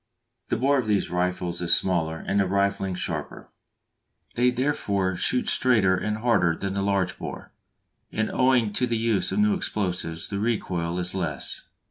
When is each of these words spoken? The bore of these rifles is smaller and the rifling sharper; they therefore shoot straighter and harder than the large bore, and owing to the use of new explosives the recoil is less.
The 0.49 0.57
bore 0.57 0.79
of 0.79 0.87
these 0.87 1.11
rifles 1.11 1.61
is 1.61 1.75
smaller 1.75 2.17
and 2.25 2.39
the 2.39 2.47
rifling 2.47 2.95
sharper; 2.95 3.51
they 4.33 4.49
therefore 4.49 5.15
shoot 5.15 5.47
straighter 5.47 5.95
and 5.95 6.17
harder 6.17 6.55
than 6.55 6.73
the 6.73 6.81
large 6.81 7.19
bore, 7.19 7.51
and 8.11 8.31
owing 8.31 8.73
to 8.73 8.87
the 8.87 8.97
use 8.97 9.31
of 9.31 9.37
new 9.37 9.53
explosives 9.53 10.29
the 10.29 10.39
recoil 10.39 10.97
is 10.97 11.13
less. 11.13 11.65